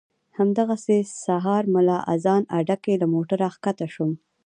[0.37, 4.11] همدغسې سهار ملا اذان اډه کې له موټره ښکته شوم.